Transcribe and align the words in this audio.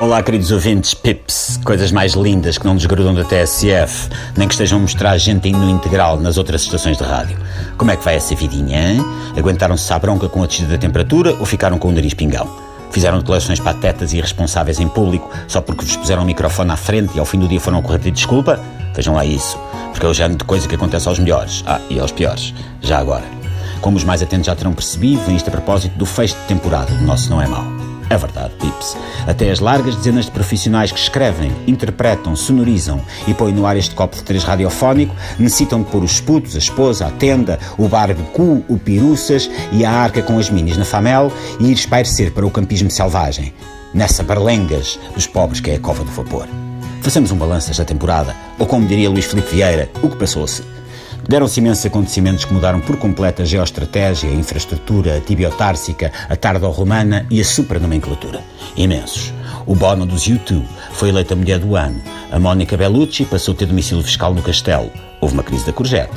Olá, 0.00 0.22
queridos 0.22 0.52
ouvintes, 0.52 0.94
pips, 0.94 1.58
coisas 1.64 1.90
mais 1.90 2.12
lindas 2.12 2.56
que 2.56 2.64
não 2.64 2.76
desgrudam 2.76 3.12
da 3.12 3.24
TSF, 3.24 4.08
nem 4.36 4.46
que 4.46 4.54
estejam 4.54 4.78
a 4.78 4.82
mostrar 4.82 5.18
gente 5.18 5.50
no 5.50 5.68
integral 5.68 6.20
nas 6.20 6.38
outras 6.38 6.62
estações 6.62 6.96
de 6.96 7.02
rádio. 7.02 7.36
Como 7.76 7.90
é 7.90 7.96
que 7.96 8.04
vai 8.04 8.14
essa 8.14 8.32
vidinha, 8.36 8.92
hein? 8.92 9.04
Aguentaram-se 9.36 9.92
à 9.92 9.98
bronca 9.98 10.28
com 10.28 10.44
a 10.44 10.46
descida 10.46 10.68
da 10.68 10.78
temperatura 10.78 11.34
ou 11.40 11.44
ficaram 11.44 11.80
com 11.80 11.88
o 11.88 11.92
nariz 11.92 12.14
pingão? 12.14 12.48
Fizeram 12.92 13.18
declarações 13.18 13.58
patetas 13.58 14.12
e 14.12 14.18
irresponsáveis 14.18 14.78
em 14.78 14.86
público 14.86 15.28
só 15.48 15.60
porque 15.60 15.84
vos 15.84 15.96
puseram 15.96 16.22
o 16.22 16.26
microfone 16.26 16.70
à 16.70 16.76
frente 16.76 17.16
e 17.16 17.18
ao 17.18 17.26
fim 17.26 17.40
do 17.40 17.48
dia 17.48 17.60
foram 17.60 17.82
correr 17.82 17.98
de 17.98 18.12
desculpa? 18.12 18.60
Vejam 18.94 19.16
lá 19.16 19.24
isso, 19.24 19.58
porque 19.90 20.06
é 20.06 20.08
o 20.08 20.14
género 20.14 20.38
de 20.38 20.44
coisa 20.44 20.68
que 20.68 20.76
acontece 20.76 21.08
aos 21.08 21.18
melhores, 21.18 21.64
ah, 21.66 21.80
e 21.90 21.98
aos 21.98 22.12
piores, 22.12 22.54
já 22.80 23.00
agora. 23.00 23.24
Como 23.80 23.96
os 23.96 24.04
mais 24.04 24.22
atentos 24.22 24.46
já 24.46 24.54
terão 24.54 24.72
percebido, 24.72 25.24
vem 25.26 25.34
isto 25.34 25.48
a 25.48 25.50
propósito 25.50 25.98
do 25.98 26.06
fecho 26.06 26.36
de 26.36 26.42
temporada 26.42 26.94
do 26.94 27.04
Nosso 27.04 27.28
Não 27.30 27.42
É 27.42 27.48
Mal. 27.48 27.87
É 28.10 28.16
verdade, 28.16 28.54
Pips. 28.58 28.96
Até 29.26 29.50
as 29.50 29.60
largas 29.60 29.94
dezenas 29.96 30.24
de 30.24 30.30
profissionais 30.30 30.90
que 30.90 30.98
escrevem, 30.98 31.52
interpretam, 31.66 32.34
sonorizam 32.34 33.02
e 33.26 33.34
põem 33.34 33.52
no 33.52 33.66
ar 33.66 33.76
este 33.76 33.94
copo 33.94 34.16
de 34.16 34.22
três 34.22 34.44
radiofónico 34.44 35.14
necessitam 35.38 35.82
de 35.82 35.90
pôr 35.90 36.02
os 36.02 36.18
putos, 36.20 36.54
a 36.54 36.58
esposa, 36.58 37.06
a 37.06 37.10
tenda, 37.10 37.58
o 37.76 37.86
barbecue, 37.86 38.64
o 38.66 38.78
piruças 38.78 39.50
e 39.72 39.84
a 39.84 39.90
arca 39.90 40.22
com 40.22 40.38
as 40.38 40.48
minis 40.48 40.78
na 40.78 40.86
famel 40.86 41.30
e 41.60 41.66
ir 41.66 41.74
espairecer 41.74 42.32
para 42.32 42.46
o 42.46 42.50
campismo 42.50 42.90
selvagem, 42.90 43.52
nessa 43.92 44.22
barlengas 44.22 44.98
dos 45.14 45.26
pobres 45.26 45.60
que 45.60 45.70
é 45.70 45.74
a 45.74 45.80
cova 45.80 46.02
do 46.02 46.10
vapor. 46.10 46.48
Façamos 47.02 47.30
um 47.30 47.36
balanço 47.36 47.68
desta 47.68 47.84
temporada, 47.84 48.34
ou 48.58 48.66
como 48.66 48.86
diria 48.86 49.10
Luís 49.10 49.26
Filipe 49.26 49.54
Vieira, 49.54 49.88
o 50.02 50.08
que 50.08 50.16
passou-se. 50.16 50.77
Deram-se 51.28 51.60
imensos 51.60 51.84
acontecimentos 51.84 52.46
que 52.46 52.54
mudaram 52.54 52.80
por 52.80 52.96
completo 52.96 53.42
a 53.42 53.44
geoestratégia, 53.44 54.30
a 54.30 54.32
infraestrutura, 54.32 55.18
a 55.18 55.20
tibiotársica, 55.20 56.10
a 56.26 56.34
tardo-romana 56.34 57.26
e 57.30 57.38
a 57.38 57.44
supranomenclatura. 57.44 58.40
Imensos. 58.74 59.34
O 59.66 59.74
Bono 59.74 60.06
dos 60.06 60.22
U2 60.22 60.62
foi 60.92 61.10
eleita 61.10 61.36
Mulher 61.36 61.58
do 61.58 61.76
Ano. 61.76 62.00
A 62.32 62.38
Mónica 62.38 62.78
Bellucci 62.78 63.26
passou 63.26 63.52
a 63.52 63.56
ter 63.58 63.66
domicílio 63.66 64.02
fiscal 64.02 64.32
no 64.32 64.40
Castelo. 64.40 64.90
Houve 65.20 65.34
uma 65.34 65.42
crise 65.42 65.66
da 65.66 65.72
Courgette. 65.72 66.14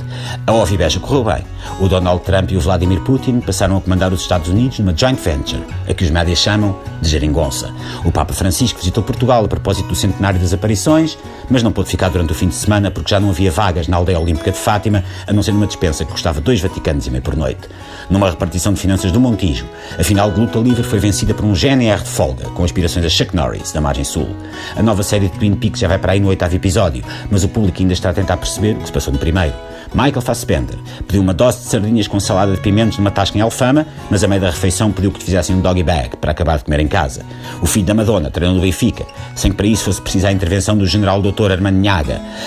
A 0.48 0.54
Ovibeja 0.54 1.02
correu 1.02 1.26
bem. 1.26 1.44
O 1.82 1.90
Donald 1.90 2.24
Trump 2.24 2.50
e 2.50 2.56
o 2.56 2.62
Vladimir 2.62 3.02
Putin 3.02 3.42
passaram 3.42 3.76
a 3.76 3.82
comandar 3.82 4.14
os 4.14 4.22
Estados 4.22 4.48
Unidos 4.48 4.80
numa 4.80 4.96
joint 4.96 5.20
venture, 5.20 5.62
a 5.90 5.94
que 5.94 6.06
os 6.06 6.10
médias 6.10 6.40
chamam 6.40 6.80
de 7.02 7.10
geringonça. 7.10 7.74
O 8.06 8.12
Papa 8.12 8.34
Francisco 8.34 8.80
visitou 8.80 9.04
Portugal 9.04 9.44
a 9.44 9.48
propósito 9.48 9.88
do 9.88 9.96
centenário 9.96 10.40
das 10.40 10.54
aparições, 10.54 11.18
mas 11.50 11.64
não 11.64 11.72
pôde 11.72 11.90
ficar 11.90 12.10
durante 12.10 12.32
o 12.32 12.36
fim 12.36 12.48
de 12.48 12.56
semana 12.56 12.92
porque 12.92 13.10
já 13.10 13.20
não 13.20 13.30
havia 13.30 13.52
vagas 13.52 13.88
na 13.88 13.98
aldeia 13.98 14.20
olímpica 14.20 14.52
de 14.52 14.58
Fátima, 14.58 15.04
a 15.26 15.34
não 15.34 15.44
ser 15.44 15.52
numa 15.52 15.68
dispensa 15.68 16.06
que 16.06 16.12
custava 16.12 16.40
dois 16.40 16.62
vaticanos 16.62 17.08
e 17.08 17.10
meio 17.10 17.24
por 17.24 17.36
noite. 17.36 17.68
Numa 18.10 18.30
repartição 18.30 18.74
de 18.74 18.80
finanças 18.80 19.12
do 19.12 19.20
Montijo, 19.20 19.66
a 19.98 20.04
final 20.04 20.32
de 20.32 20.40
luta 20.40 20.60
livre 20.60 20.84
foi 20.84 21.00
vencida 21.00 21.34
por 21.34 21.46
um 21.46 21.54
GNR 21.54 22.04
de 22.04 22.10
folga, 22.10 22.46
com 22.50 22.64
aspirações 22.64 23.06
a 23.06 23.10
Chuck 23.10 23.36
Norris, 23.36 23.72
da 23.72 23.82
margem 23.82 24.04
sul. 24.04 24.30
A 24.76 24.84
nova 24.84 25.04
série 25.04 25.28
de 25.28 25.40
Twin 25.40 25.56
Peaks 25.56 25.80
já 25.80 25.88
vai 25.88 25.98
para 25.98 26.14
aí 26.14 26.20
no 26.20 26.28
oitavo 26.28 26.56
episódio, 26.56 27.04
mas 27.30 27.44
o 27.44 27.50
público 27.50 27.80
ainda 27.80 27.94
está 27.94 28.10
a 28.10 28.14
tentar 28.14 28.38
perceber 28.38 28.76
o 28.76 28.80
que 28.80 28.88
se 28.88 28.92
passou 28.92 29.14
no 29.14 29.20
primeiro. 29.20 29.54
Michael 29.94 30.22
Fassbender 30.22 30.78
pediu 31.06 31.22
uma 31.22 31.34
dose 31.34 31.60
de 31.60 31.66
sardinhas 31.66 32.08
com 32.08 32.20
salada 32.20 32.54
de 32.54 32.62
pimentos 32.62 32.98
numa 32.98 33.12
tasca 33.12 33.38
em 33.38 33.42
Alfama, 33.42 33.86
mas 34.10 34.24
a 34.24 34.28
meio 34.28 34.42
da 34.42 34.50
refeição 34.50 34.92
pediu 34.92 35.12
que 35.12 35.20
te 35.20 35.26
fizessem 35.26 35.56
um 35.56 35.62
doggy 35.62 35.84
bag 35.84 36.16
para 36.16 36.32
acabar 36.32 36.58
de 36.58 36.64
comer 36.64 36.80
em 36.80 36.88
casa. 36.92 37.22
O 37.62 37.66
filho 37.66 37.86
da 37.86 37.94
Madonna, 37.94 38.30
treinador 38.30 38.60
do 38.60 38.66
Benfica, 38.66 39.06
sem 39.34 39.50
que 39.50 39.58
para 39.58 39.66
isso 39.66 39.86
fosse 39.86 40.02
preciso 40.02 40.28
a 40.28 40.32
intervenção 40.32 40.78
do 40.78 40.86
general 40.86 41.22
Dr. 41.22 41.52
Armando. 41.52 41.72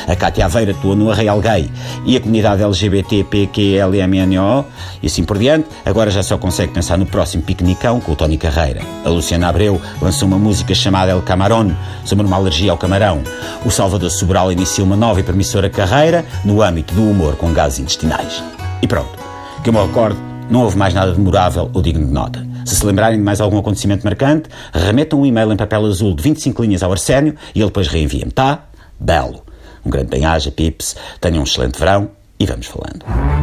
A 0.06 0.14
Cátia 0.14 0.44
Aveira 0.44 0.72
atuou 0.72 0.94
no 0.94 1.10
Arraial 1.10 1.40
Gay 1.40 1.70
e 2.04 2.16
a 2.16 2.20
comunidade 2.20 2.62
LGBTPQLMNO 2.62 4.66
e 5.02 5.06
assim 5.06 5.24
por 5.24 5.38
diante, 5.38 5.68
agora 5.84 6.10
já 6.10 6.22
só 6.22 6.36
consegue 6.36 6.72
pensar 6.72 6.98
no 6.98 7.06
próximo 7.06 7.42
piquenicão 7.42 8.00
com 8.00 8.12
o 8.12 8.16
Tony 8.16 8.36
Carreira. 8.36 8.82
A 9.04 9.08
Luciana 9.08 9.48
Abreu 9.48 9.80
lançou 10.00 10.28
uma 10.28 10.38
música 10.38 10.74
chamada 10.74 11.12
El 11.12 11.22
Camarón, 11.22 11.70
sobre 12.04 12.26
uma 12.26 12.36
alergia 12.36 12.70
ao 12.70 12.78
camarão. 12.78 13.22
O 13.64 13.70
Salvador 13.70 14.10
Sobral 14.10 14.52
inicia 14.52 14.84
uma 14.84 14.96
nova 14.96 15.20
e 15.20 15.22
promissora 15.22 15.70
carreira 15.70 16.24
no 16.44 16.62
âmbito 16.62 16.94
do 16.94 17.02
humor 17.02 17.36
com 17.36 17.52
gases 17.52 17.78
intestinais. 17.78 18.42
E 18.82 18.86
pronto, 18.86 19.18
que 19.62 19.70
eu 19.70 19.72
me 19.72 19.80
recordo, 19.80 20.33
não 20.50 20.62
houve 20.62 20.76
mais 20.76 20.94
nada 20.94 21.12
memorável 21.14 21.70
ou 21.72 21.82
digno 21.82 22.06
de 22.06 22.12
nota. 22.12 22.46
Se 22.64 22.76
se 22.76 22.86
lembrarem 22.86 23.18
de 23.18 23.24
mais 23.24 23.40
algum 23.40 23.58
acontecimento 23.58 24.04
marcante, 24.04 24.48
remetam 24.72 25.20
um 25.20 25.26
e-mail 25.26 25.52
em 25.52 25.56
papel 25.56 25.84
azul 25.86 26.14
de 26.14 26.22
25 26.22 26.62
linhas 26.62 26.82
ao 26.82 26.92
Arsénio 26.92 27.34
e 27.54 27.60
ele 27.60 27.66
depois 27.66 27.88
reenvia-me, 27.88 28.32
tá? 28.32 28.64
Belo. 28.98 29.42
Um 29.84 29.90
grande 29.90 30.08
bem-aja, 30.08 30.50
pips, 30.50 30.96
tenham 31.20 31.40
um 31.40 31.44
excelente 31.44 31.78
verão 31.78 32.10
e 32.38 32.46
vamos 32.46 32.66
falando. 32.66 33.33